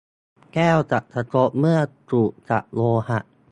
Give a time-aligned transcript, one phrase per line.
[0.53, 1.79] แก้วจะกระทบเมื่อ
[2.11, 3.19] ถูกกับโลหะ